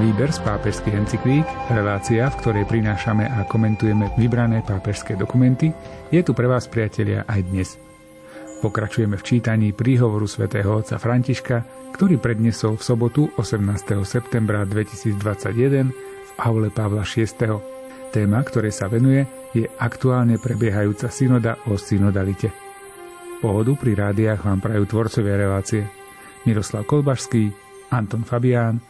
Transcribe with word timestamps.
Výber 0.00 0.32
z 0.32 0.40
pápežských 0.40 0.96
encyklík, 0.96 1.44
relácia, 1.68 2.24
v 2.32 2.38
ktorej 2.40 2.64
prinášame 2.64 3.28
a 3.28 3.44
komentujeme 3.44 4.08
vybrané 4.16 4.64
pápežské 4.64 5.12
dokumenty, 5.12 5.76
je 6.08 6.24
tu 6.24 6.32
pre 6.32 6.48
vás, 6.48 6.64
priatelia, 6.72 7.28
aj 7.28 7.40
dnes. 7.44 7.76
Pokračujeme 8.64 9.20
v 9.20 9.26
čítaní 9.28 9.76
príhovoru 9.76 10.24
svätého 10.24 10.72
otca 10.72 10.96
Františka, 10.96 11.92
ktorý 11.92 12.16
prednesol 12.16 12.80
v 12.80 12.82
sobotu 12.88 13.28
18. 13.36 14.00
septembra 14.08 14.64
2021 14.64 15.92
v 15.92 16.30
aule 16.48 16.72
Pavla 16.72 17.04
VI. 17.04 17.60
Téma, 18.08 18.40
ktoré 18.40 18.72
sa 18.72 18.88
venuje, 18.88 19.28
je 19.52 19.68
aktuálne 19.68 20.40
prebiehajúca 20.40 21.12
synoda 21.12 21.60
o 21.68 21.76
synodalite. 21.76 22.48
Pohodu 23.44 23.76
pri 23.76 24.00
rádiách 24.00 24.48
vám 24.48 24.64
prajú 24.64 24.88
tvorcovia 24.88 25.36
relácie 25.36 25.84
Miroslav 26.48 26.88
Kolbašský, 26.88 27.52
Anton 27.92 28.24
Fabián, 28.24 28.89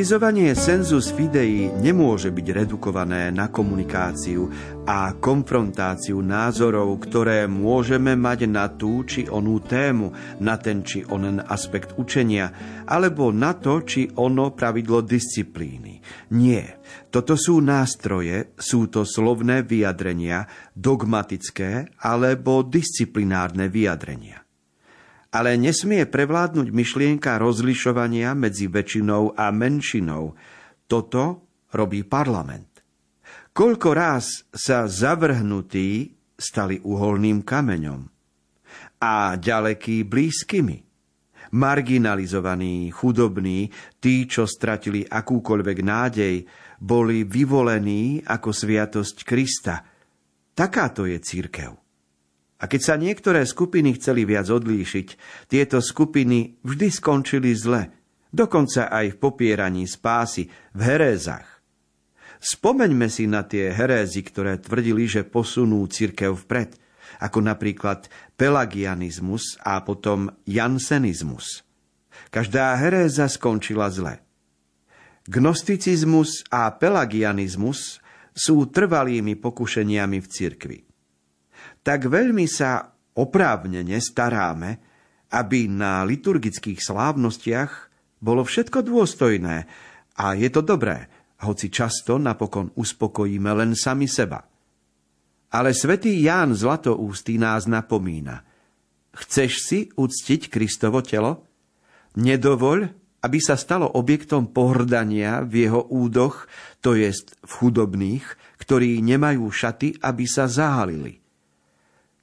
Praktizovanie 0.00 0.56
sensus 0.56 1.12
fidei 1.12 1.68
nemôže 1.68 2.32
byť 2.32 2.46
redukované 2.56 3.28
na 3.28 3.52
komunikáciu 3.52 4.48
a 4.88 5.12
konfrontáciu 5.12 6.24
názorov, 6.24 7.04
ktoré 7.04 7.44
môžeme 7.44 8.16
mať 8.16 8.48
na 8.48 8.72
tú 8.72 9.04
či 9.04 9.28
onú 9.28 9.60
tému, 9.60 10.08
na 10.40 10.56
ten 10.56 10.80
či 10.80 11.04
onen 11.04 11.44
aspekt 11.44 12.00
učenia, 12.00 12.48
alebo 12.88 13.28
na 13.28 13.52
to 13.52 13.84
či 13.84 14.08
ono 14.16 14.56
pravidlo 14.56 15.04
disciplíny. 15.04 16.00
Nie. 16.32 16.80
Toto 17.12 17.36
sú 17.36 17.60
nástroje, 17.60 18.56
sú 18.56 18.88
to 18.88 19.04
slovné 19.04 19.68
vyjadrenia, 19.68 20.48
dogmatické 20.72 22.00
alebo 22.00 22.64
disciplinárne 22.64 23.68
vyjadrenia 23.68 24.48
ale 25.30 25.54
nesmie 25.54 26.02
prevládnuť 26.10 26.68
myšlienka 26.74 27.38
rozlišovania 27.38 28.34
medzi 28.34 28.66
väčšinou 28.66 29.38
a 29.38 29.54
menšinou. 29.54 30.34
Toto 30.90 31.46
robí 31.70 32.02
parlament. 32.02 32.82
Koľko 33.54 33.88
raz 33.94 34.46
sa 34.50 34.90
zavrhnutí 34.90 36.18
stali 36.34 36.82
uholným 36.82 37.46
kameňom 37.46 38.00
a 39.00 39.34
ďalekí 39.38 40.06
blízkymi. 40.06 40.78
Marginalizovaní, 41.50 42.94
chudobní, 42.94 43.74
tí, 43.98 44.30
čo 44.30 44.46
stratili 44.46 45.02
akúkoľvek 45.02 45.78
nádej, 45.82 46.46
boli 46.78 47.26
vyvolení 47.26 48.22
ako 48.22 48.54
sviatosť 48.54 49.16
Krista. 49.26 49.82
Takáto 50.54 51.10
je 51.10 51.18
církev. 51.18 51.79
A 52.60 52.68
keď 52.68 52.80
sa 52.84 52.94
niektoré 53.00 53.48
skupiny 53.48 53.96
chceli 53.96 54.28
viac 54.28 54.52
odlíšiť, 54.52 55.08
tieto 55.48 55.80
skupiny 55.80 56.60
vždy 56.60 56.88
skončili 56.92 57.56
zle, 57.56 57.88
dokonca 58.28 58.92
aj 58.92 59.16
v 59.16 59.20
popieraní 59.20 59.88
spásy, 59.88 60.52
v 60.76 60.80
herézach. 60.84 61.64
Spomeňme 62.40 63.08
si 63.08 63.24
na 63.24 63.48
tie 63.48 63.72
herézy, 63.72 64.20
ktoré 64.24 64.60
tvrdili, 64.60 65.08
že 65.08 65.24
posunú 65.24 65.84
cirkev 65.88 66.36
vpred, 66.44 66.76
ako 67.20 67.44
napríklad 67.44 68.12
pelagianizmus 68.36 69.60
a 69.64 69.80
potom 69.80 70.28
jansenizmus. 70.44 71.64
Každá 72.28 72.76
heréza 72.76 73.28
skončila 73.28 73.88
zle. 73.88 74.20
Gnosticizmus 75.28 76.44
a 76.52 76.72
pelagianizmus 76.76 78.00
sú 78.32 78.68
trvalými 78.68 79.36
pokušeniami 79.36 80.18
v 80.20 80.28
cirkvi 80.28 80.89
tak 81.80 82.08
veľmi 82.08 82.44
sa 82.44 82.92
oprávnene 83.16 83.98
staráme, 83.98 84.80
aby 85.30 85.70
na 85.70 86.02
liturgických 86.02 86.82
slávnostiach 86.82 87.72
bolo 88.20 88.44
všetko 88.44 88.84
dôstojné 88.84 89.56
a 90.20 90.24
je 90.36 90.48
to 90.52 90.60
dobré, 90.60 91.08
hoci 91.40 91.72
často 91.72 92.20
napokon 92.20 92.74
uspokojíme 92.76 93.50
len 93.56 93.72
sami 93.72 94.04
seba. 94.04 94.44
Ale 95.50 95.74
svätý 95.74 96.14
Ján 96.22 96.54
Zlatoústý 96.54 97.40
nás 97.40 97.66
napomína. 97.66 98.46
Chceš 99.10 99.52
si 99.66 99.78
uctiť 99.90 100.46
Kristovo 100.46 101.02
telo? 101.02 101.48
Nedovoľ, 102.14 102.78
aby 103.26 103.38
sa 103.42 103.58
stalo 103.58 103.90
objektom 103.98 104.54
pohrdania 104.54 105.42
v 105.42 105.66
jeho 105.66 105.90
údoch, 105.90 106.46
to 106.78 106.94
jest 106.94 107.34
v 107.42 107.50
chudobných, 107.50 108.24
ktorí 108.62 109.02
nemajú 109.02 109.50
šaty, 109.50 109.98
aby 110.00 110.24
sa 110.30 110.46
zahalili. 110.46 111.19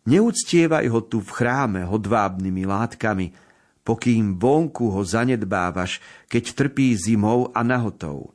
Neúctievaj 0.08 0.88
ho 0.88 1.04
tu 1.04 1.20
v 1.20 1.30
chráme 1.36 1.84
hodvábnymi 1.84 2.64
látkami, 2.64 3.36
pokým 3.84 4.40
vonku 4.40 4.96
ho 4.96 5.04
zanedbávaš, 5.04 6.00
keď 6.32 6.44
trpí 6.56 6.96
zimou 6.96 7.52
a 7.52 7.60
nahotou. 7.60 8.32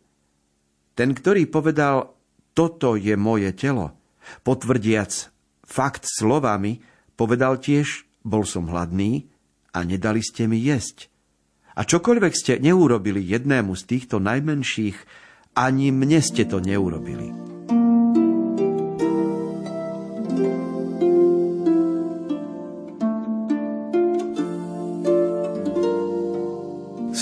Ten, 0.92 1.16
ktorý 1.16 1.48
povedal, 1.48 2.12
toto 2.52 3.00
je 3.00 3.16
moje 3.16 3.56
telo, 3.56 3.96
potvrdiac 4.44 5.32
fakt 5.64 6.04
slovami, 6.04 6.84
povedal 7.16 7.56
tiež, 7.56 8.04
bol 8.20 8.44
som 8.44 8.68
hladný 8.68 9.32
a 9.72 9.80
nedali 9.88 10.20
ste 10.20 10.44
mi 10.44 10.60
jesť. 10.60 11.08
A 11.72 11.88
čokoľvek 11.88 12.32
ste 12.36 12.60
neurobili 12.60 13.24
jednému 13.24 13.72
z 13.72 13.82
týchto 13.88 14.20
najmenších, 14.20 14.96
ani 15.56 15.88
mne 15.88 16.20
ste 16.20 16.44
to 16.44 16.60
neurobili. 16.60 17.32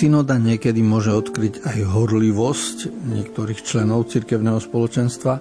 Synoda 0.00 0.40
niekedy 0.40 0.80
môže 0.80 1.12
odkryť 1.12 1.60
aj 1.60 1.92
horlivosť 1.92 2.88
niektorých 2.88 3.60
členov 3.60 4.08
cirkevného 4.08 4.56
spoločenstva. 4.56 5.34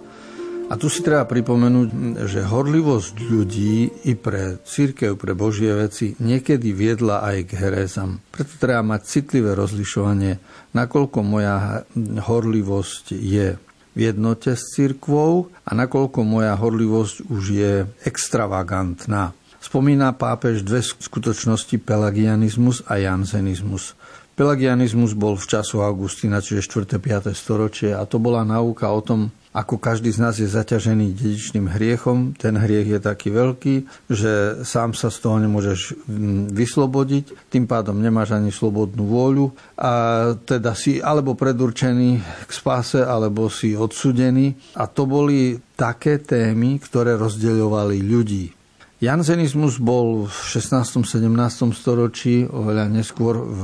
A 0.67 0.73
tu 0.75 0.91
si 0.91 0.99
treba 0.99 1.23
pripomenúť, 1.23 2.19
že 2.27 2.43
horlivosť 2.43 3.15
ľudí 3.23 4.03
i 4.03 4.19
pre 4.19 4.59
církev, 4.59 5.15
pre 5.15 5.31
Božie 5.31 5.71
veci 5.71 6.11
niekedy 6.19 6.75
viedla 6.75 7.23
aj 7.23 7.47
k 7.47 7.51
herézam. 7.55 8.19
Preto 8.35 8.59
treba 8.59 8.83
mať 8.83 9.01
citlivé 9.07 9.55
rozlišovanie, 9.55 10.43
nakoľko 10.75 11.23
moja 11.23 11.87
horlivosť 12.27 13.15
je 13.15 13.55
v 13.95 13.99
jednote 14.11 14.59
s 14.59 14.75
církvou 14.75 15.47
a 15.63 15.71
nakoľko 15.71 16.19
moja 16.27 16.51
horlivosť 16.59 17.31
už 17.31 17.43
je 17.47 17.73
extravagantná. 18.03 19.31
Spomína 19.63 20.11
pápež 20.19 20.67
dve 20.67 20.83
skutočnosti 20.83 21.79
pelagianizmus 21.79 22.83
a 22.91 22.99
jansenizmus. 22.99 23.95
Pelagianizmus 24.39 25.19
bol 25.19 25.35
v 25.35 25.51
času 25.51 25.83
Augustína, 25.83 26.39
čiže 26.39 26.63
4. 26.63 26.95
5. 26.95 27.35
storočie 27.35 27.91
a 27.91 28.07
to 28.07 28.23
bola 28.23 28.47
náuka 28.47 28.87
o 28.87 29.03
tom, 29.03 29.35
ako 29.51 29.75
každý 29.75 30.15
z 30.15 30.19
nás 30.23 30.39
je 30.39 30.47
zaťažený 30.47 31.11
dedičným 31.11 31.67
hriechom. 31.67 32.39
Ten 32.39 32.55
hriech 32.55 32.87
je 32.87 32.99
taký 33.03 33.35
veľký, 33.35 33.75
že 34.07 34.63
sám 34.63 34.95
sa 34.95 35.11
z 35.11 35.17
toho 35.19 35.43
nemôžeš 35.43 36.07
vyslobodiť, 36.55 37.51
tým 37.51 37.67
pádom 37.67 37.99
nemáš 37.99 38.31
ani 38.31 38.55
slobodnú 38.55 39.11
vôľu 39.11 39.51
a 39.75 39.91
teda 40.39 40.71
si 40.71 41.03
alebo 41.03 41.35
predurčený 41.35 42.23
k 42.47 42.51
spáse, 42.55 43.03
alebo 43.03 43.51
si 43.51 43.75
odsudený. 43.75 44.55
A 44.79 44.87
to 44.87 45.03
boli 45.03 45.59
také 45.75 46.23
témy, 46.23 46.79
ktoré 46.79 47.19
rozdeľovali 47.19 47.97
ľudí. 48.07 48.58
Jansenizmus 48.99 49.79
bol 49.79 50.27
v 50.27 50.37
16. 50.51 51.07
17. 51.07 51.31
storočí, 51.71 52.43
oveľa 52.43 52.91
neskôr 52.91 53.39
v, 53.39 53.61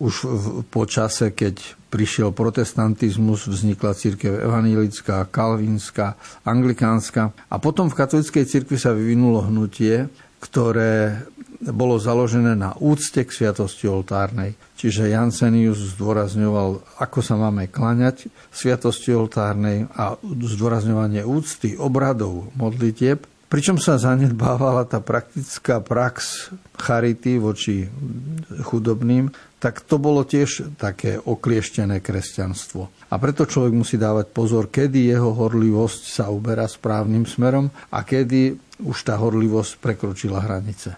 už 0.00 0.14
v, 0.24 0.44
po 0.64 0.88
čase, 0.88 1.36
keď 1.36 1.60
prišiel 1.92 2.32
protestantizmus, 2.32 3.52
vznikla 3.52 3.92
církev 3.92 4.32
evanílická, 4.32 5.28
kalvínska, 5.28 6.16
anglikánska. 6.48 7.36
A 7.52 7.60
potom 7.60 7.92
v 7.92 7.98
katolíckej 8.00 8.48
cirkvi 8.48 8.80
sa 8.80 8.96
vyvinulo 8.96 9.44
hnutie, 9.44 10.08
ktoré 10.40 11.20
bolo 11.60 12.00
založené 12.00 12.56
na 12.56 12.72
úcte 12.80 13.22
k 13.22 13.30
sviatosti 13.30 13.86
oltárnej. 13.92 14.56
Čiže 14.80 15.12
Jansenius 15.12 15.94
zdôrazňoval, 15.94 16.96
ako 16.96 17.20
sa 17.20 17.36
máme 17.36 17.68
klaňať 17.68 18.26
sviatosti 18.48 19.12
oltárnej 19.12 19.84
a 19.94 20.16
zdôrazňovanie 20.24 21.28
úcty, 21.28 21.76
obradov, 21.76 22.50
modlitieb 22.56 23.28
Pričom 23.52 23.76
sa 23.76 24.00
zanedbávala 24.00 24.88
tá 24.88 25.04
praktická 25.04 25.84
prax 25.84 26.48
charity 26.72 27.36
voči 27.36 27.84
chudobným, 28.64 29.28
tak 29.60 29.84
to 29.84 30.00
bolo 30.00 30.24
tiež 30.24 30.72
také 30.80 31.20
oklieštené 31.20 32.00
kresťanstvo. 32.00 32.88
A 33.12 33.14
preto 33.20 33.44
človek 33.44 33.76
musí 33.76 34.00
dávať 34.00 34.32
pozor, 34.32 34.72
kedy 34.72 35.12
jeho 35.12 35.36
horlivosť 35.36 36.02
sa 36.16 36.32
uberá 36.32 36.64
správnym 36.64 37.28
smerom 37.28 37.68
a 37.92 38.00
kedy 38.00 38.56
už 38.88 38.96
tá 39.04 39.20
horlivosť 39.20 39.84
prekročila 39.84 40.40
hranice. 40.40 40.96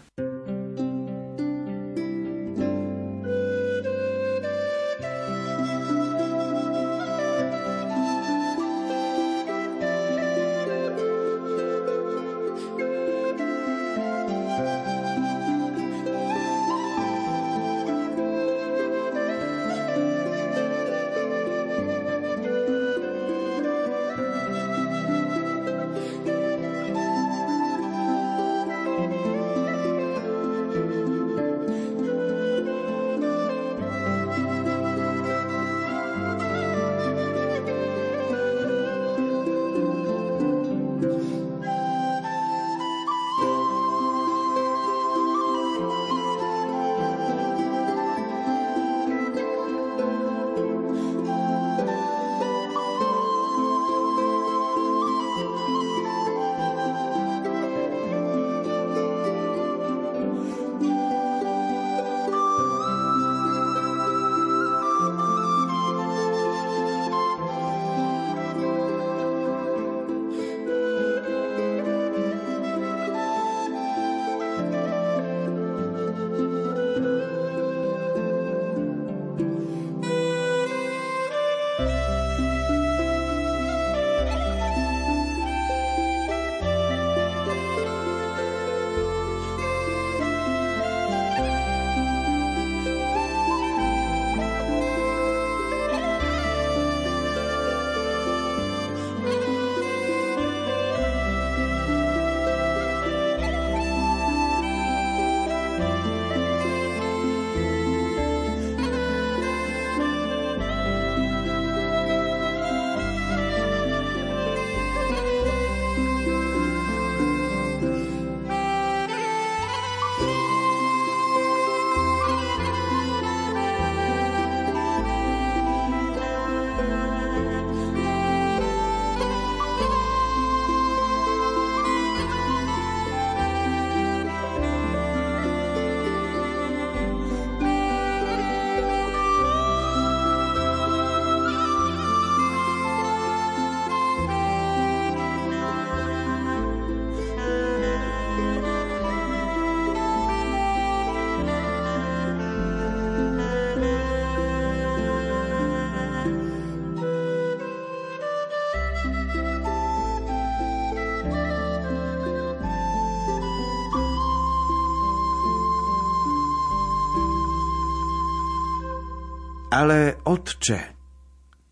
Ale 169.74 170.22
otče, 170.22 170.78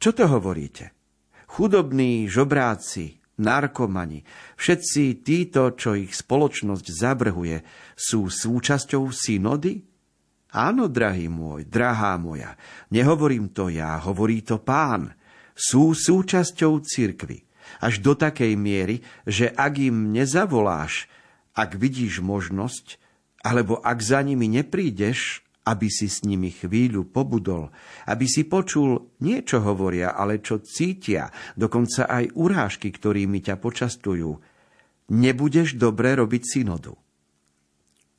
čo 0.02 0.10
to 0.10 0.26
hovoríte? 0.26 0.90
Chudobní, 1.46 2.26
žobráci, 2.26 3.22
narkomani, 3.38 4.26
všetci 4.58 5.22
títo, 5.22 5.70
čo 5.78 5.94
ich 5.94 6.10
spoločnosť 6.10 6.82
zabrhuje, 6.82 7.62
sú 7.94 8.26
súčasťou 8.26 9.06
synody? 9.14 9.87
Áno, 10.50 10.90
drahý 10.90 11.31
môj, 11.31 11.70
drahá 11.70 12.19
moja, 12.19 12.58
nehovorím 12.90 13.54
to 13.54 13.70
ja, 13.70 13.94
hovorí 14.03 14.43
to 14.43 14.58
pán. 14.58 15.15
Sú 15.55 15.94
súčasťou 15.94 16.82
cirkvy. 16.82 17.46
Až 17.79 18.03
do 18.03 18.19
takej 18.19 18.58
miery, 18.58 19.06
že 19.31 19.46
ak 19.46 19.79
im 19.79 20.10
nezavoláš, 20.10 21.06
ak 21.55 21.79
vidíš 21.79 22.19
možnosť, 22.19 22.98
alebo 23.46 23.79
ak 23.79 24.03
za 24.03 24.26
nimi 24.26 24.50
neprídeš, 24.50 25.42
aby 25.62 25.86
si 25.86 26.10
s 26.10 26.26
nimi 26.26 26.50
chvíľu 26.50 27.06
pobudol, 27.06 27.70
aby 28.10 28.26
si 28.26 28.42
počul 28.46 29.14
nie 29.22 29.46
čo 29.46 29.62
hovoria, 29.62 30.19
ale 30.19 30.42
čo 30.42 30.58
cítia, 30.58 31.31
dokonca 31.54 32.10
aj 32.10 32.34
urážky, 32.34 32.90
ktorými 32.90 33.38
ťa 33.38 33.62
počastujú, 33.62 34.31
nebudeš 35.14 35.78
dobre 35.78 36.19
robiť 36.19 36.42
synodu. 36.42 36.94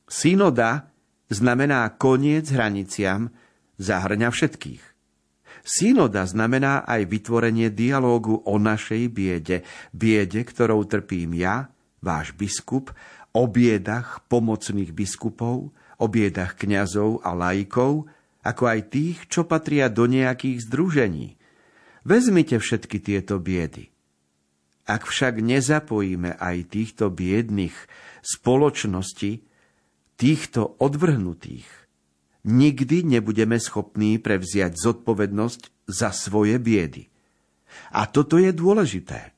Synoda 0.08 0.94
znamená 1.28 1.90
koniec 2.00 2.48
hraniciam, 2.54 3.34
zahrňa 3.76 4.30
všetkých. 4.32 4.84
Synoda 5.64 6.28
znamená 6.28 6.84
aj 6.84 7.08
vytvorenie 7.08 7.72
dialógu 7.72 8.44
o 8.44 8.56
našej 8.60 9.08
biede, 9.08 9.64
biede, 9.96 10.44
ktorou 10.44 10.84
trpím 10.84 11.40
ja, 11.40 11.72
váš 12.04 12.36
biskup, 12.36 12.92
o 13.34 13.48
biedach 13.48 14.22
pomocných 14.28 14.92
biskupov, 14.92 15.72
o 16.04 16.06
biedach 16.12 16.60
kňazov 16.60 17.24
a 17.24 17.32
laikov, 17.32 18.12
ako 18.44 18.64
aj 18.68 18.80
tých, 18.92 19.18
čo 19.32 19.48
patria 19.48 19.88
do 19.88 20.04
nejakých 20.04 20.68
združení. 20.68 21.40
Vezmite 22.04 22.60
všetky 22.60 23.00
tieto 23.00 23.40
biedy. 23.40 23.88
Ak 24.84 25.08
však 25.08 25.40
nezapojíme 25.40 26.36
aj 26.36 26.76
týchto 26.76 27.08
biedných 27.08 27.72
spoločnosti, 28.20 29.48
týchto 30.20 30.76
odvrhnutých, 30.84 31.68
nikdy 32.44 33.08
nebudeme 33.08 33.56
schopní 33.56 34.20
prevziať 34.20 34.76
zodpovednosť 34.76 35.88
za 35.88 36.12
svoje 36.12 36.60
biedy. 36.60 37.08
A 37.96 38.06
toto 38.12 38.36
je 38.36 38.52
dôležité 38.52 39.33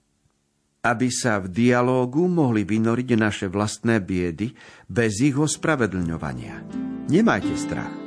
aby 0.85 1.09
sa 1.09 1.41
v 1.41 1.49
dialógu 1.49 2.29
mohli 2.29 2.61
vynoriť 2.61 3.09
naše 3.17 3.49
vlastné 3.49 4.05
biedy 4.05 4.53
bez 4.85 5.17
ich 5.25 5.33
ospravedlňovania. 5.33 6.61
Nemajte 7.09 7.53
strach. 7.57 8.04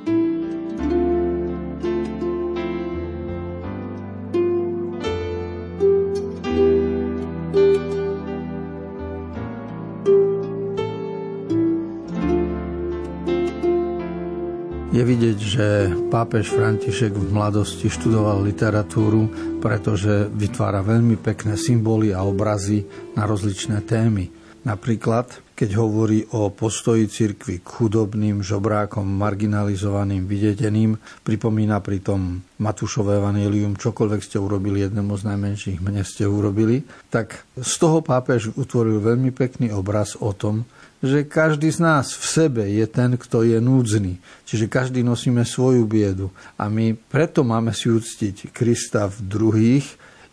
Že 15.38 15.90
pápež 16.10 16.50
František 16.52 17.14
v 17.14 17.30
mladosti 17.30 17.86
študoval 17.86 18.42
literatúru, 18.42 19.30
pretože 19.62 20.28
vytvára 20.34 20.82
veľmi 20.82 21.18
pekné 21.18 21.54
symboly 21.54 22.10
a 22.14 22.26
obrazy 22.26 22.84
na 23.14 23.24
rozličné 23.24 23.82
témy. 23.86 24.47
Napríklad, 24.66 25.54
keď 25.54 25.78
hovorí 25.78 26.26
o 26.34 26.50
postoji 26.50 27.06
cirkvi 27.06 27.62
k 27.62 27.66
chudobným, 27.66 28.42
žobrákom, 28.42 29.06
marginalizovaným, 29.06 30.26
videdeným, 30.26 30.98
pripomína 31.22 31.78
pritom 31.78 32.42
Matúšové 32.58 33.22
evanílium, 33.22 33.78
čokoľvek 33.78 34.20
ste 34.22 34.42
urobili 34.42 34.82
jednému 34.82 35.14
z 35.14 35.22
najmenších, 35.30 35.78
mne 35.78 36.02
ste 36.02 36.26
urobili, 36.26 36.82
tak 37.10 37.46
z 37.54 37.72
toho 37.78 38.02
pápež 38.02 38.50
utvoril 38.58 38.98
veľmi 38.98 39.30
pekný 39.30 39.70
obraz 39.70 40.18
o 40.18 40.34
tom, 40.34 40.66
že 40.98 41.22
každý 41.30 41.70
z 41.70 41.78
nás 41.78 42.10
v 42.18 42.24
sebe 42.26 42.64
je 42.66 42.82
ten, 42.90 43.14
kto 43.14 43.46
je 43.46 43.62
núdzny. 43.62 44.18
Čiže 44.42 44.66
každý 44.66 45.06
nosíme 45.06 45.46
svoju 45.46 45.86
biedu. 45.86 46.34
A 46.58 46.66
my 46.66 46.98
preto 46.98 47.46
máme 47.46 47.70
si 47.70 47.86
uctiť 47.86 48.50
Krista 48.50 49.06
v 49.06 49.18
druhých 49.22 49.86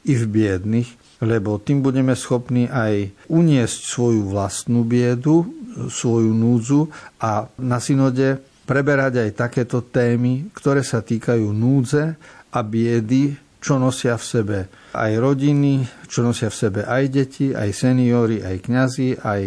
i 0.05 0.13
v 0.17 0.25
biedných, 0.25 1.04
lebo 1.24 1.62
tým 1.62 1.79
budeme 1.79 2.15
schopní 2.17 2.67
aj 2.67 3.12
uniesť 3.31 3.79
svoju 3.88 4.27
vlastnú 4.27 4.84
biedu, 4.84 5.48
svoju 5.75 6.31
núdzu 6.31 6.88
a 7.19 7.48
na 7.60 7.79
synode 7.84 8.39
preberať 8.63 9.27
aj 9.27 9.31
takéto 9.36 9.84
témy, 9.86 10.50
ktoré 10.55 10.81
sa 10.81 11.03
týkajú 11.03 11.51
núdze 11.51 12.15
a 12.51 12.60
biedy, 12.63 13.36
čo 13.60 13.81
nosia 13.81 14.13
v 14.15 14.25
sebe 14.25 14.60
aj 14.95 15.12
rodiny, 15.19 15.84
čo 16.07 16.24
nosia 16.24 16.48
v 16.48 16.55
sebe 16.55 16.81
aj 16.88 17.03
deti, 17.12 17.51
aj 17.51 17.69
seniory, 17.75 18.39
aj 18.39 18.55
kňazi, 18.63 19.10
aj 19.19 19.43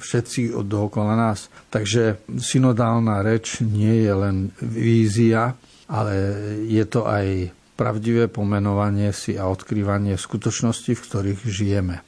všetci 0.00 0.56
od 0.56 0.64
dookola 0.64 1.12
nás. 1.18 1.52
Takže 1.68 2.24
synodálna 2.40 3.20
reč 3.20 3.60
nie 3.60 4.06
je 4.06 4.12
len 4.14 4.36
vízia, 4.62 5.52
ale 5.90 6.14
je 6.64 6.84
to 6.88 7.04
aj 7.04 7.52
pravdivé 7.80 8.28
pomenovanie 8.28 9.08
si 9.16 9.40
a 9.40 9.48
odkrývanie 9.48 10.20
skutočnosti, 10.20 10.92
v 10.92 11.00
ktorých 11.00 11.40
žijeme. 11.48 12.04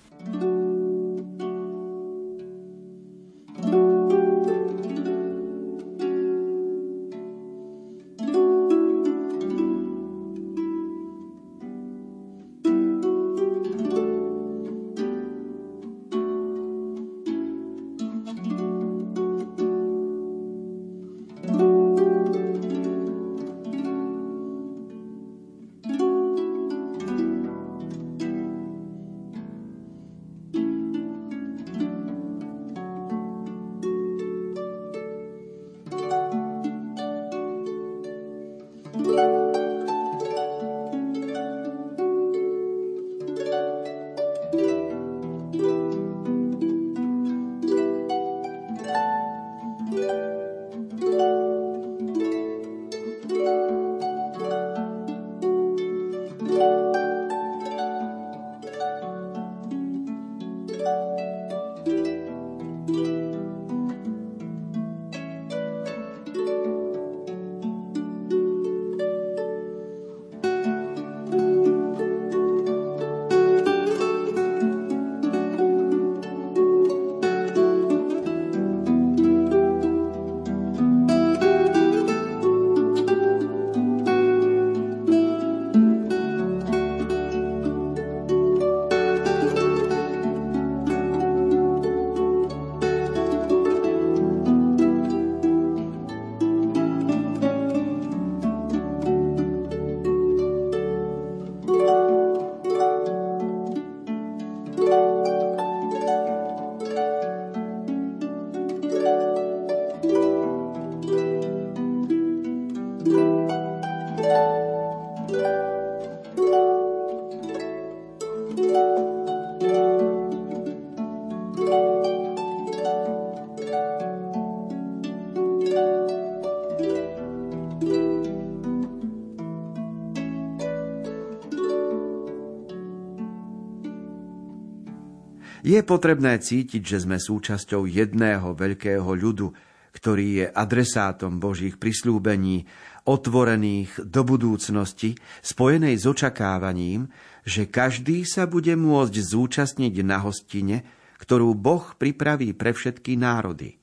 Je 135.63 135.79
potrebné 135.87 136.43
cítiť, 136.43 136.83
že 136.83 136.99
sme 137.07 137.23
súčasťou 137.23 137.87
jedného 137.87 138.51
veľkého 138.59 139.07
ľudu, 139.07 139.55
ktorý 139.95 140.27
je 140.43 140.47
adresátom 140.51 141.39
Božích 141.39 141.79
prislúbení, 141.79 142.67
otvorených 143.07 144.03
do 144.03 144.27
budúcnosti, 144.27 145.15
spojenej 145.39 146.03
s 146.03 146.05
očakávaním, 146.11 147.11
že 147.47 147.71
každý 147.71 148.27
sa 148.27 148.51
bude 148.51 148.75
môcť 148.75 149.15
zúčastniť 149.15 149.95
na 150.03 150.19
hostine, 150.23 150.83
ktorú 151.23 151.55
Boh 151.55 151.95
pripraví 151.95 152.55
pre 152.59 152.75
všetky 152.75 153.15
národy. 153.15 153.79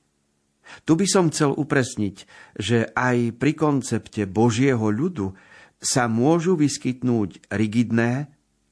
Tu 0.84 0.92
by 0.94 1.06
som 1.08 1.32
chcel 1.32 1.56
upresniť, 1.56 2.16
že 2.60 2.92
aj 2.92 3.40
pri 3.40 3.52
koncepte 3.56 4.28
Božieho 4.28 4.84
ľudu 4.92 5.32
sa 5.80 6.06
môžu 6.12 6.60
vyskytnúť 6.60 7.48
rigidné 7.48 8.28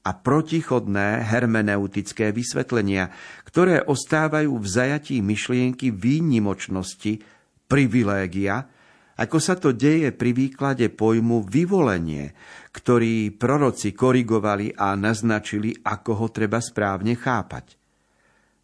a 0.09 0.17
protichodné 0.17 1.21
hermeneutické 1.21 2.33
vysvetlenia, 2.33 3.13
ktoré 3.45 3.85
ostávajú 3.85 4.57
v 4.57 4.65
zajatí 4.65 5.21
myšlienky 5.21 5.93
výnimočnosti, 5.93 7.21
privilégia, 7.69 8.65
ako 9.21 9.37
sa 9.37 9.53
to 9.53 9.69
deje 9.69 10.09
pri 10.09 10.33
výklade 10.33 10.89
pojmu 10.89 11.45
vyvolenie, 11.45 12.33
ktorý 12.73 13.35
proroci 13.37 13.93
korigovali 13.93 14.73
a 14.73 14.97
naznačili, 14.97 15.77
ako 15.85 16.25
ho 16.25 16.27
treba 16.33 16.57
správne 16.57 17.13
chápať. 17.13 17.77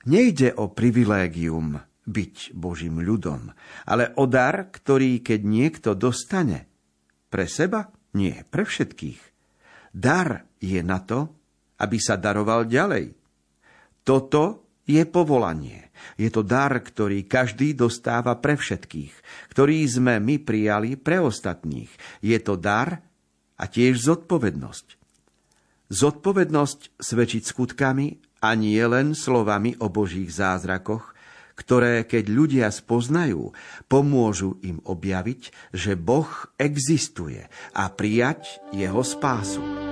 Nejde 0.10 0.58
o 0.58 0.74
privilégium 0.74 1.78
byť 2.08 2.58
Božím 2.58 3.06
ľudom, 3.06 3.54
ale 3.86 4.16
o 4.18 4.26
dar, 4.26 4.74
ktorý 4.74 5.22
keď 5.22 5.40
niekto 5.46 5.90
dostane, 5.94 6.66
pre 7.30 7.46
seba 7.46 7.92
nie, 8.16 8.34
pre 8.48 8.64
všetkých. 8.64 9.35
Dar 9.96 10.44
je 10.60 10.84
na 10.84 11.00
to, 11.00 11.32
aby 11.80 11.96
sa 12.04 12.20
daroval 12.20 12.68
ďalej. 12.68 13.16
Toto 14.04 14.76
je 14.84 15.02
povolanie. 15.08 15.88
Je 16.20 16.28
to 16.28 16.44
dar, 16.44 16.76
ktorý 16.76 17.24
každý 17.26 17.74
dostáva 17.74 18.36
pre 18.38 18.60
všetkých, 18.60 19.14
ktorý 19.56 19.88
sme 19.88 20.20
my 20.20 20.36
prijali 20.44 21.00
pre 21.00 21.24
ostatných. 21.24 21.90
Je 22.20 22.38
to 22.44 22.60
dar 22.60 23.02
a 23.56 23.64
tiež 23.66 24.04
zodpovednosť. 24.04 24.88
Zodpovednosť 25.90 27.00
svedčiť 27.00 27.44
skutkami 27.48 28.08
a 28.44 28.52
nie 28.54 28.84
len 28.84 29.16
slovami 29.16 29.80
o 29.80 29.88
Božích 29.88 30.30
zázrakoch, 30.30 31.16
ktoré, 31.56 32.04
keď 32.04 32.26
ľudia 32.28 32.68
spoznajú, 32.68 33.56
pomôžu 33.88 34.60
im 34.60 34.84
objaviť, 34.84 35.72
že 35.72 35.96
Boh 35.96 36.28
existuje 36.60 37.48
a 37.72 37.88
prijať 37.88 38.60
jeho 38.76 39.02
spásu. 39.02 39.85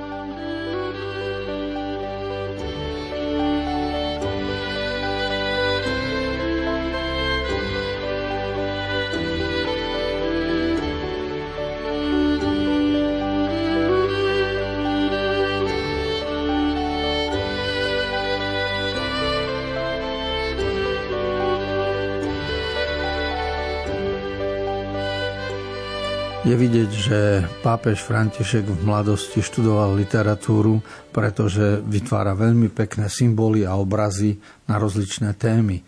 Je 26.43 26.51
vidieť, 26.51 26.91
že 26.91 27.19
pápež 27.63 28.03
František 28.03 28.67
v 28.67 28.83
mladosti 28.83 29.39
študoval 29.39 29.95
literatúru, 29.95 30.83
pretože 31.15 31.79
vytvára 31.87 32.35
veľmi 32.35 32.67
pekné 32.67 33.07
symboly 33.07 33.63
a 33.63 33.79
obrazy 33.79 34.43
na 34.67 34.75
rozličné 34.75 35.39
témy. 35.39 35.79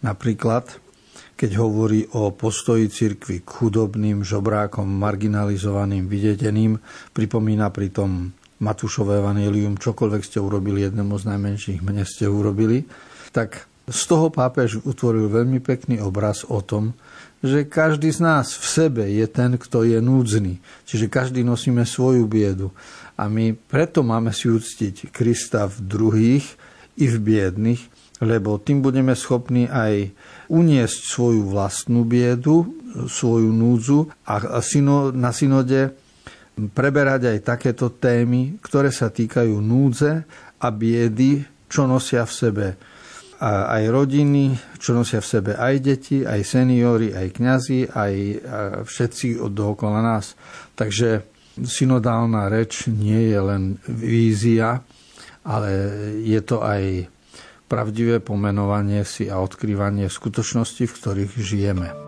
Napríklad, 0.00 0.80
keď 1.36 1.60
hovorí 1.60 2.08
o 2.16 2.32
postoji 2.32 2.88
cirkvi 2.88 3.44
k 3.44 3.48
chudobným, 3.52 4.24
žobrákom, 4.24 4.88
marginalizovaným, 4.88 6.08
videdeným, 6.08 6.80
pripomína 7.12 7.68
pritom 7.68 8.32
Matúšové 8.64 9.20
evanílium, 9.20 9.76
čokoľvek 9.76 10.22
ste 10.24 10.40
urobili 10.40 10.88
jednému 10.88 11.20
z 11.20 11.36
najmenších, 11.36 11.84
mne 11.84 12.08
ste 12.08 12.24
urobili, 12.32 12.88
tak 13.36 13.68
z 13.84 14.02
toho 14.08 14.32
pápež 14.32 14.80
utvoril 14.88 15.28
veľmi 15.28 15.60
pekný 15.60 16.00
obraz 16.00 16.48
o 16.48 16.64
tom, 16.64 16.96
že 17.38 17.66
každý 17.66 18.10
z 18.10 18.20
nás 18.22 18.58
v 18.58 18.66
sebe 18.66 19.04
je 19.06 19.26
ten, 19.30 19.54
kto 19.54 19.86
je 19.86 19.98
núdzny. 20.02 20.58
Čiže 20.86 21.06
každý 21.06 21.46
nosíme 21.46 21.86
svoju 21.86 22.26
biedu. 22.26 22.74
A 23.14 23.30
my 23.30 23.54
preto 23.54 24.02
máme 24.02 24.34
si 24.34 24.50
uctiť 24.50 25.10
Krista 25.14 25.66
v 25.70 25.76
druhých 25.86 26.46
i 26.98 27.06
v 27.06 27.16
biedných, 27.18 27.82
lebo 28.18 28.58
tým 28.58 28.82
budeme 28.82 29.14
schopní 29.14 29.70
aj 29.70 30.10
uniesť 30.50 30.98
svoju 31.06 31.46
vlastnú 31.46 32.02
biedu, 32.02 32.66
svoju 33.06 33.54
núdzu 33.54 34.10
a 34.26 34.42
na 35.14 35.30
synode 35.30 35.94
preberať 36.74 37.30
aj 37.30 37.38
takéto 37.46 37.94
témy, 37.94 38.58
ktoré 38.58 38.90
sa 38.90 39.14
týkajú 39.14 39.62
núdze 39.62 40.26
a 40.58 40.66
biedy, 40.74 41.46
čo 41.70 41.86
nosia 41.86 42.26
v 42.26 42.34
sebe 42.34 42.66
aj 43.38 43.84
rodiny, 43.86 44.58
čo 44.82 44.98
nosia 44.98 45.22
v 45.22 45.30
sebe 45.30 45.52
aj 45.54 45.74
deti, 45.78 46.26
aj 46.26 46.42
seniory, 46.42 47.14
aj 47.14 47.38
kňazi, 47.38 47.80
aj 47.86 48.14
všetci 48.82 49.38
od 49.38 49.54
dookola 49.54 50.02
nás. 50.02 50.34
Takže 50.74 51.22
synodálna 51.62 52.50
reč 52.50 52.90
nie 52.90 53.30
je 53.30 53.38
len 53.38 53.62
vízia, 53.86 54.82
ale 55.46 55.70
je 56.26 56.40
to 56.42 56.66
aj 56.66 57.06
pravdivé 57.70 58.18
pomenovanie 58.18 59.06
si 59.06 59.30
a 59.30 59.38
odkrývanie 59.38 60.10
skutočnosti, 60.10 60.88
v 60.88 60.96
ktorých 60.98 61.32
žijeme. 61.38 62.07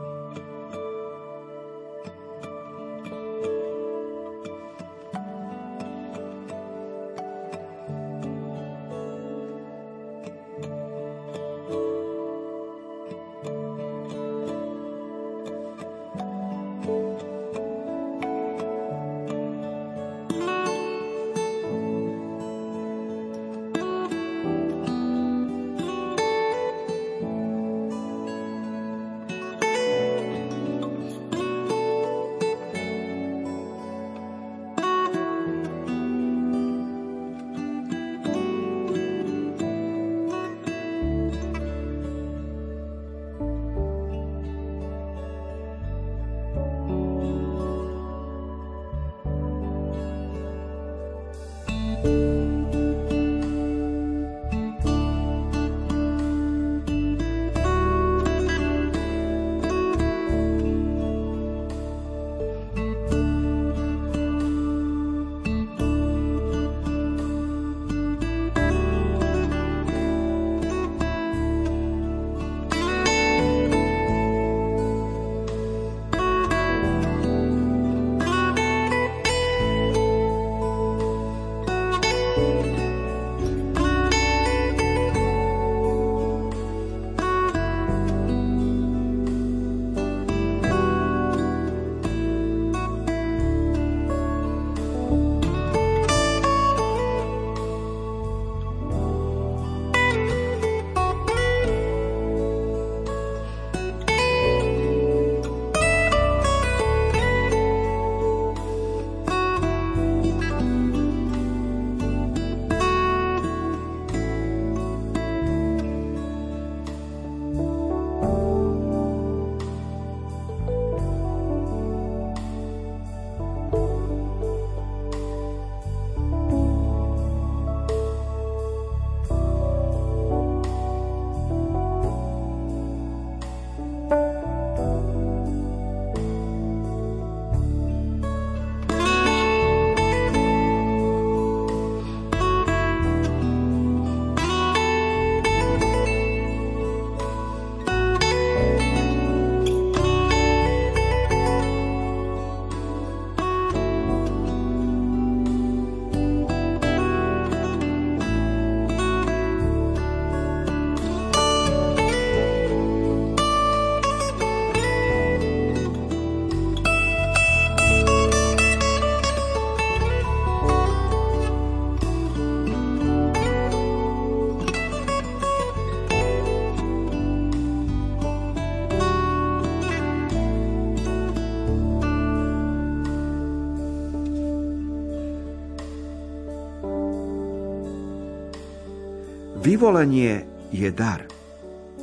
Vyvolenie 189.81 190.45
je 190.77 190.93
dar. 190.93 191.25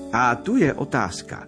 A 0.10 0.34
tu 0.42 0.58
je 0.58 0.74
otázka. 0.74 1.46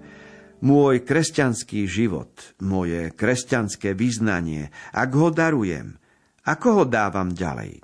Môj 0.62 1.02
kresťanský 1.02 1.90
život, 1.90 2.54
moje 2.62 3.10
kresťanské 3.18 3.98
vyznanie, 3.98 4.70
ak 4.94 5.10
ho 5.18 5.34
darujem, 5.34 5.98
ako 6.46 6.68
ho 6.70 6.84
dávam 6.86 7.34
ďalej? 7.34 7.82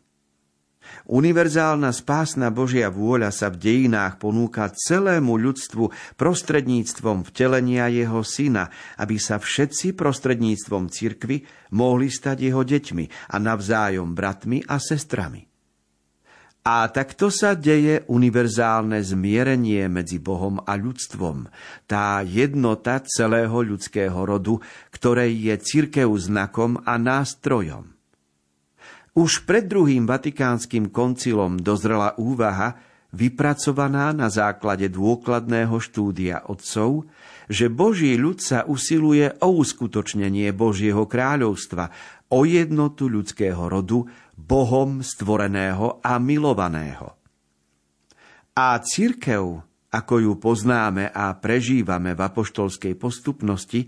Univerzálna 1.09 1.89
spásna 1.89 2.53
Božia 2.53 2.93
vôľa 2.93 3.33
sa 3.33 3.49
v 3.49 3.65
dejinách 3.65 4.21
ponúka 4.21 4.69
celému 4.69 5.41
ľudstvu 5.41 6.13
prostredníctvom 6.13 7.25
vtelenia 7.25 7.89
jeho 7.89 8.21
syna, 8.21 8.69
aby 9.01 9.17
sa 9.17 9.41
všetci 9.41 9.97
prostredníctvom 9.97 10.93
cirkvy 10.93 11.49
mohli 11.73 12.13
stať 12.13 12.45
jeho 12.45 12.61
deťmi 12.61 13.33
a 13.33 13.41
navzájom 13.41 14.13
bratmi 14.13 14.61
a 14.69 14.77
sestrami. 14.77 15.54
A 16.65 16.89
takto 16.89 17.29
sa 17.29 17.53
deje 17.53 18.01
univerzálne 18.09 18.97
zmierenie 18.97 19.85
medzi 19.85 20.17
Bohom 20.17 20.57
a 20.65 20.73
ľudstvom, 20.73 21.45
tá 21.85 22.25
jednota 22.25 23.05
celého 23.05 23.53
ľudského 23.53 24.17
rodu, 24.17 24.57
ktorej 24.89 25.45
je 25.45 25.55
církev 25.61 26.09
znakom 26.17 26.81
a 26.81 26.97
nástrojom. 26.97 27.93
Už 29.13 29.45
pred 29.45 29.69
druhým 29.69 30.09
vatikánskym 30.09 30.89
koncilom 30.89 31.61
dozrela 31.61 32.17
úvaha, 32.17 32.81
vypracovaná 33.13 34.11
na 34.11 34.33
základe 34.33 34.89
dôkladného 34.89 35.77
štúdia 35.77 36.49
otcov, 36.49 37.05
že 37.45 37.69
Boží 37.69 38.17
ľud 38.17 38.41
sa 38.41 38.65
usiluje 38.65 39.37
o 39.39 39.53
uskutočnenie 39.61 40.49
Božieho 40.49 41.05
kráľovstva, 41.05 41.93
o 42.33 42.41
jednotu 42.43 43.05
ľudského 43.05 43.69
rodu, 43.69 44.09
Bohom 44.35 44.99
stvoreného 44.99 46.03
a 46.03 46.19
milovaného. 46.19 47.15
A 48.55 48.79
církev, 48.79 49.63
ako 49.91 50.15
ju 50.19 50.33
poznáme 50.39 51.11
a 51.11 51.35
prežívame 51.35 52.15
v 52.15 52.21
apoštolskej 52.23 52.95
postupnosti, 52.95 53.87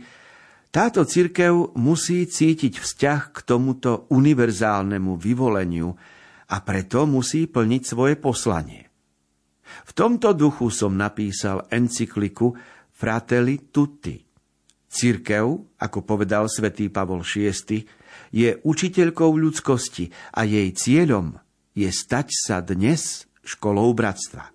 táto 0.68 1.08
církev 1.08 1.80
musí 1.80 2.28
cítiť 2.28 2.80
vzťah 2.80 3.22
k 3.32 3.38
tomuto 3.48 4.12
univerzálnemu 4.12 5.16
vyvoleniu 5.16 5.96
a 6.52 6.56
preto 6.64 7.08
musí 7.08 7.48
plniť 7.48 7.82
svoje 7.84 8.16
poslanie. 8.20 8.88
V 9.88 9.92
tomto 9.92 10.32
duchu 10.32 10.72
som 10.72 10.96
napísal 10.96 11.68
encykliku 11.72 12.56
Fratelli 12.92 13.72
Tutti. 13.72 14.16
Církev, 14.88 15.76
ako 15.80 16.00
povedal 16.08 16.48
svätý 16.48 16.88
Pavol 16.88 17.24
VI, 17.24 17.84
je 18.32 18.60
učiteľkou 18.64 19.32
ľudskosti 19.36 20.12
a 20.36 20.44
jej 20.44 20.70
cieľom 20.74 21.40
je 21.78 21.90
stať 21.94 22.28
sa 22.34 22.64
dnes 22.64 23.30
školou 23.46 23.94
bratstva. 23.94 24.52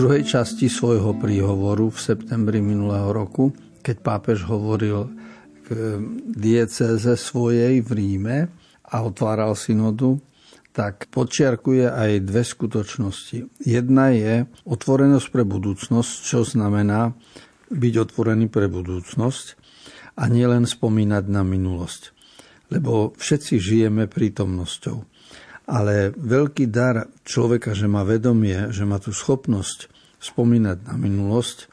Druhej 0.00 0.24
časti 0.24 0.72
svojho 0.72 1.12
príhovoru 1.20 1.92
v 1.92 1.98
septembri 2.00 2.64
minulého 2.64 3.12
roku, 3.12 3.52
keď 3.84 4.00
pápež 4.00 4.48
hovoril 4.48 5.12
k 5.68 6.00
diecéze 6.24 7.20
svojej 7.20 7.84
v 7.84 7.90
Ríme 7.92 8.48
a 8.80 8.96
otváral 9.04 9.52
synodu, 9.52 10.16
tak 10.72 11.04
podčiarkuje 11.12 11.84
aj 11.84 12.24
dve 12.24 12.42
skutočnosti. 12.48 13.60
Jedna 13.60 14.08
je 14.16 14.48
otvorenosť 14.64 15.28
pre 15.28 15.44
budúcnosť, 15.44 16.12
čo 16.24 16.48
znamená 16.48 17.12
byť 17.68 17.94
otvorený 18.00 18.48
pre 18.48 18.72
budúcnosť 18.72 19.46
a 20.16 20.24
nielen 20.32 20.64
spomínať 20.64 21.28
na 21.28 21.44
minulosť. 21.44 22.16
Lebo 22.72 23.12
všetci 23.20 23.60
žijeme 23.60 24.08
prítomnosťou. 24.08 25.04
Ale 25.70 26.10
veľký 26.18 26.66
dar 26.66 27.06
človeka, 27.22 27.78
že 27.78 27.86
má 27.86 28.02
vedomie, 28.02 28.74
že 28.74 28.82
má 28.82 28.98
tú 28.98 29.14
schopnosť 29.14 29.86
spomínať 30.18 30.82
na 30.82 30.98
minulosť, 30.98 31.70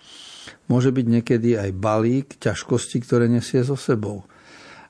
môže 0.69 0.93
byť 0.93 1.05
niekedy 1.09 1.57
aj 1.57 1.69
balík 1.73 2.37
ťažkosti, 2.37 3.01
ktoré 3.01 3.25
nesie 3.25 3.65
so 3.65 3.73
sebou. 3.73 4.29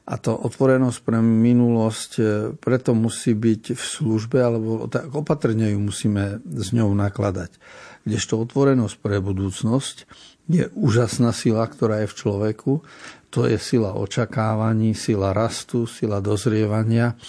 A 0.07 0.15
to 0.15 0.35
otvorenosť 0.35 0.99
pre 1.03 1.19
minulosť 1.19 2.11
e, 2.15 2.23
preto 2.55 2.95
musí 2.95 3.35
byť 3.35 3.75
v 3.75 3.83
službe, 3.83 4.39
alebo 4.39 4.87
tak 4.87 5.11
opatrne 5.11 5.75
ju 5.75 5.79
musíme 5.83 6.39
s 6.47 6.71
ňou 6.71 6.95
nakladať. 6.95 7.59
Kdežto 8.07 8.39
otvorenosť 8.39 8.95
pre 9.03 9.19
budúcnosť 9.19 10.07
je 10.47 10.71
úžasná 10.79 11.35
sila, 11.35 11.67
ktorá 11.67 12.07
je 12.07 12.11
v 12.11 12.17
človeku. 12.23 12.71
To 13.35 13.51
je 13.51 13.59
sila 13.59 13.99
očakávaní, 13.99 14.95
sila 14.95 15.35
rastu, 15.35 15.83
sila 15.83 16.23
dozrievania. 16.23 17.19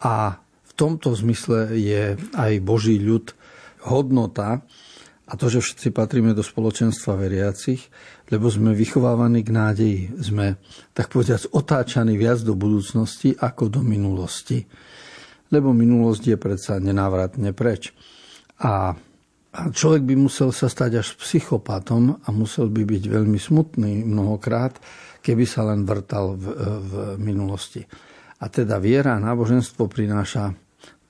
A 0.00 0.40
tomto 0.80 1.12
zmysle 1.12 1.76
je 1.76 2.16
aj 2.32 2.52
Boží 2.64 2.96
ľud 2.96 3.36
hodnota, 3.84 4.64
a 5.30 5.38
to, 5.38 5.46
že 5.46 5.62
všetci 5.62 5.94
patríme 5.94 6.34
do 6.34 6.42
spoločenstva 6.42 7.14
veriacich, 7.14 7.86
lebo 8.34 8.50
sme 8.50 8.74
vychovávaní 8.74 9.46
k 9.46 9.54
nádeji. 9.54 10.00
Sme, 10.18 10.58
tak 10.90 11.14
povediac, 11.14 11.46
otáčaní 11.54 12.18
viac 12.18 12.42
do 12.42 12.58
budúcnosti 12.58 13.38
ako 13.38 13.70
do 13.70 13.80
minulosti. 13.86 14.66
Lebo 15.54 15.70
minulosť 15.70 16.34
je 16.34 16.36
predsa 16.38 16.82
nenávratne 16.82 17.54
preč. 17.54 17.94
A 18.66 18.98
človek 19.54 20.02
by 20.02 20.14
musel 20.18 20.50
sa 20.50 20.66
stať 20.66 20.98
až 20.98 21.14
psychopatom 21.14 22.18
a 22.26 22.28
musel 22.34 22.66
by 22.66 22.82
byť 22.82 23.04
veľmi 23.06 23.38
smutný 23.38 24.02
mnohokrát, 24.02 24.82
keby 25.22 25.46
sa 25.46 25.62
len 25.70 25.86
vrtal 25.86 26.34
v, 26.34 26.44
v 26.82 26.92
minulosti. 27.22 27.86
A 28.42 28.50
teda 28.50 28.82
viera 28.82 29.14
a 29.14 29.22
náboženstvo 29.22 29.86
prináša 29.86 30.50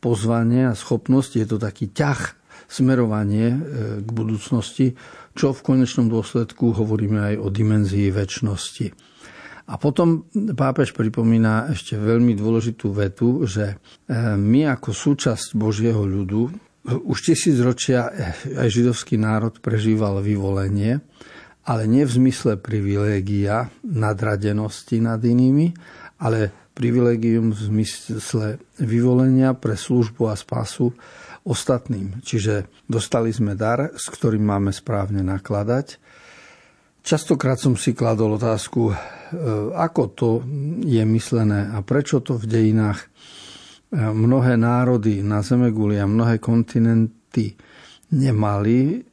pozvanie 0.01 0.73
a 0.73 0.75
schopnosť, 0.75 1.31
je 1.39 1.47
to 1.47 1.57
taký 1.61 1.93
ťah 1.93 2.37
smerovanie 2.67 3.49
e, 3.53 3.59
k 4.01 4.09
budúcnosti, 4.09 4.99
čo 5.37 5.53
v 5.55 5.61
konečnom 5.61 6.09
dôsledku 6.09 6.73
hovoríme 6.75 7.35
aj 7.35 7.35
o 7.39 7.49
dimenzii 7.53 8.11
väčšnosti. 8.11 8.87
A 9.71 9.79
potom 9.79 10.27
pápež 10.35 10.91
pripomína 10.91 11.71
ešte 11.71 11.95
veľmi 11.95 12.35
dôležitú 12.35 12.91
vetu, 12.91 13.47
že 13.47 13.75
e, 13.75 13.77
my 14.35 14.67
ako 14.75 14.91
súčasť 14.91 15.55
Božieho 15.55 16.03
ľudu 16.03 16.71
už 16.81 17.19
tisíc 17.21 17.61
ročia 17.61 18.09
aj 18.57 18.69
židovský 18.73 19.21
národ 19.21 19.53
prežíval 19.61 20.25
vyvolenie, 20.25 21.05
ale 21.69 21.85
nie 21.85 22.09
v 22.09 22.17
zmysle 22.17 22.57
privilégia 22.57 23.69
nadradenosti 23.85 24.97
nad 25.05 25.21
inými, 25.21 25.77
ale 26.25 26.60
privilegium 26.81 27.53
v 27.53 27.61
zmysle 27.61 28.57
vyvolenia 28.81 29.53
pre 29.53 29.77
službu 29.77 30.33
a 30.33 30.35
spasu 30.40 30.97
ostatným. 31.45 32.25
Čiže 32.25 32.73
dostali 32.88 33.29
sme 33.37 33.53
dar, 33.53 33.93
s 33.93 34.09
ktorým 34.09 34.40
máme 34.40 34.73
správne 34.73 35.21
nakladať. 35.21 36.01
Častokrát 37.05 37.61
som 37.61 37.77
si 37.77 37.93
kladol 37.93 38.40
otázku, 38.40 38.93
e, 38.93 38.95
ako 39.77 40.03
to 40.16 40.29
je 40.85 41.05
myslené 41.05 41.69
a 41.73 41.85
prečo 41.85 42.25
to 42.25 42.40
v 42.40 42.49
dejinách 42.49 43.01
e, 43.01 43.07
mnohé 44.01 44.57
národy 44.57 45.21
na 45.21 45.45
Zemeguli 45.45 46.01
a 46.01 46.09
mnohé 46.09 46.40
kontinenty 46.40 47.57
nemali 48.12 49.05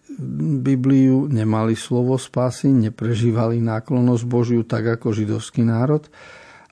Bibliu, 0.63 1.29
nemali 1.29 1.77
slovo 1.77 2.17
spásy, 2.17 2.73
neprežívali 2.73 3.61
náklonosť 3.61 4.23
Božiu 4.25 4.65
tak 4.65 4.99
ako 4.99 5.13
židovský 5.13 5.63
národ 5.63 6.09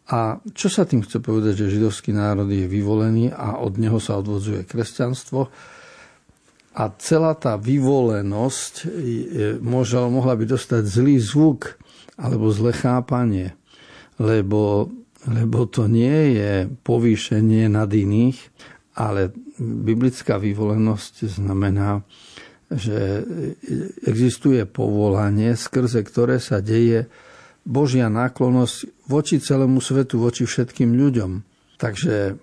a 0.06 0.38
čo 0.54 0.70
sa 0.70 0.86
tým 0.86 1.02
chce 1.02 1.18
povedať, 1.18 1.66
že 1.66 1.82
židovský 1.82 2.14
národ 2.14 2.46
je 2.46 2.70
vyvolený 2.70 3.34
a 3.34 3.58
od 3.58 3.82
neho 3.82 3.98
sa 3.98 4.22
odvodzuje 4.22 4.62
kresťanstvo? 4.70 5.50
A 6.76 6.84
celá 7.02 7.34
tá 7.34 7.58
vyvolenosť 7.58 8.86
môže, 9.66 9.98
mohla 10.06 10.38
by 10.38 10.46
dostať 10.46 10.84
zlý 10.86 11.18
zvuk 11.18 11.82
alebo 12.22 12.54
zlé 12.54 12.78
chápanie, 12.78 13.58
lebo, 14.22 14.94
lebo 15.26 15.66
to 15.66 15.90
nie 15.90 16.38
je 16.38 16.70
povýšenie 16.86 17.66
nad 17.72 17.90
iných, 17.90 18.38
ale 19.02 19.34
biblická 19.58 20.38
vyvolenosť 20.38 21.28
znamená, 21.34 22.06
že 22.70 23.26
existuje 24.06 24.70
povolanie, 24.70 25.58
skrze 25.58 26.06
ktoré 26.06 26.38
sa 26.38 26.62
deje 26.62 27.10
Božia 27.66 28.12
náklonosť 28.14 28.95
voči 29.06 29.42
celému 29.42 29.82
svetu, 29.82 30.22
voči 30.22 30.46
všetkým 30.46 30.94
ľuďom. 30.94 31.32
Takže 31.78 32.38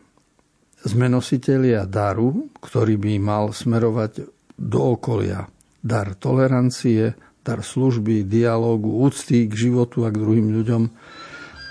sme 0.83 1.07
nositeľia 1.07 1.87
daru, 1.87 2.51
ktorý 2.59 2.98
by 2.98 3.12
mal 3.22 3.44
smerovať 3.55 4.27
do 4.59 4.81
okolia. 4.98 5.46
Dar 5.83 6.14
tolerancie, 6.14 7.14
dar 7.42 7.62
služby, 7.62 8.27
dialógu, 8.27 9.03
úcty 9.03 9.51
k 9.51 9.55
životu 9.55 10.07
a 10.07 10.14
k 10.14 10.20
druhým 10.22 10.55
ľuďom. 10.55 10.83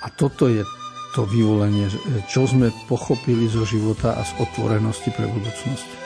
A 0.03 0.07
toto 0.15 0.51
je 0.51 0.63
to 1.11 1.27
vyvolenie, 1.27 1.91
čo 2.31 2.47
sme 2.47 2.71
pochopili 2.87 3.47
zo 3.51 3.67
života 3.67 4.15
a 4.15 4.23
z 4.23 4.31
otvorenosti 4.39 5.11
pre 5.11 5.27
budúcnosť. 5.27 6.00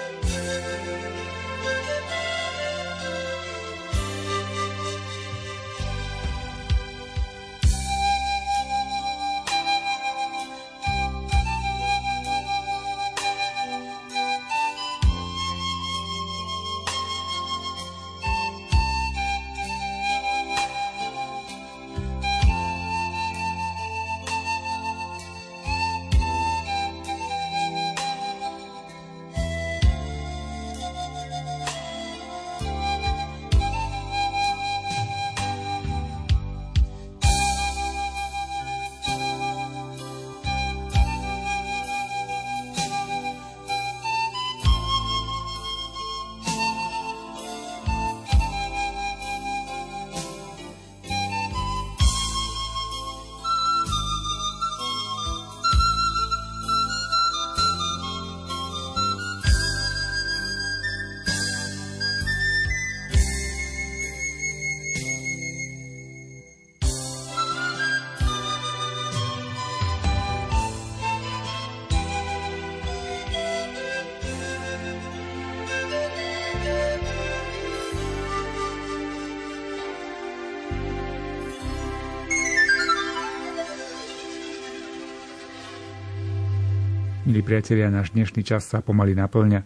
Milí 87.35 87.51
priatelia, 87.51 87.91
náš 87.91 88.15
dnešný 88.15 88.47
čas 88.47 88.63
sa 88.63 88.79
pomaly 88.79 89.11
naplňa. 89.11 89.59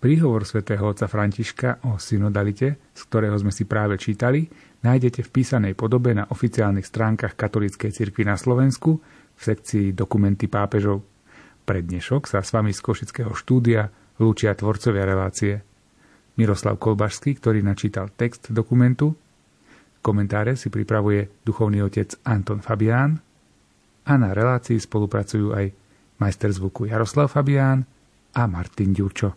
Príhovor 0.00 0.48
svätého 0.48 0.80
otca 0.80 1.04
Františka 1.04 1.84
o 1.84 2.00
synodalite, 2.00 2.80
z 2.96 3.02
ktorého 3.12 3.36
sme 3.36 3.52
si 3.52 3.68
práve 3.68 4.00
čítali, 4.00 4.48
nájdete 4.80 5.20
v 5.20 5.28
písanej 5.28 5.76
podobe 5.76 6.16
na 6.16 6.24
oficiálnych 6.24 6.88
stránkach 6.88 7.36
Katolíckej 7.36 7.92
cirkvi 7.92 8.24
na 8.24 8.40
Slovensku 8.40 8.96
v 9.36 9.40
sekcii 9.44 9.92
Dokumenty 9.92 10.48
pápežov. 10.48 11.04
Pre 11.68 11.84
dnešok 11.84 12.32
sa 12.32 12.40
s 12.40 12.56
vami 12.56 12.72
z 12.72 12.80
Košického 12.80 13.36
štúdia 13.36 13.92
lúčia 14.16 14.56
tvorcovia 14.56 15.04
relácie. 15.04 15.60
Miroslav 16.40 16.80
Kolbašský, 16.80 17.36
ktorý 17.36 17.60
načítal 17.60 18.08
text 18.16 18.48
dokumentu, 18.48 19.12
komentáre 20.00 20.56
si 20.56 20.72
pripravuje 20.72 21.44
duchovný 21.44 21.84
otec 21.84 22.16
Anton 22.24 22.64
Fabián 22.64 23.20
a 24.08 24.16
na 24.16 24.32
relácii 24.32 24.80
spolupracujú 24.80 25.52
aj 25.52 25.84
majster 26.18 26.52
zvuku 26.52 26.84
Jaroslav 26.84 27.28
Fabián 27.28 27.84
a 28.34 28.46
Martin 28.46 28.92
Ďurčo. 28.92 29.32